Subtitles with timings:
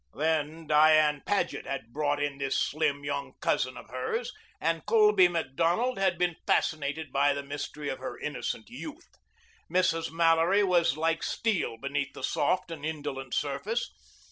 [0.15, 5.99] Then Diane Paget had brought in this slim, young cousin of hers and Colby Macdonald
[5.99, 9.07] had been fascinated by the mystery of her innocent youth.
[9.71, 10.09] Mrs.
[10.11, 13.91] Mallory was like steel beneath the soft and indolent surface.